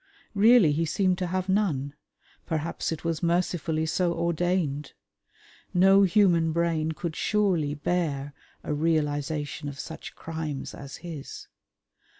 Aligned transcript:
Really 0.33 0.71
he 0.71 0.83
seemed 0.83 1.19
to 1.19 1.27
have 1.27 1.47
none; 1.47 1.93
perhaps 2.47 2.91
it 2.91 3.03
was 3.05 3.21
mercifully 3.21 3.85
so 3.85 4.15
ordained. 4.15 4.93
No 5.75 6.01
human 6.01 6.51
brain 6.51 6.93
could 6.93 7.15
surely 7.15 7.75
bear 7.75 8.33
a 8.63 8.73
realisation 8.73 9.69
of 9.69 9.79
such 9.79 10.15
crimes 10.15 10.73
as 10.73 10.97
his. 11.05 11.47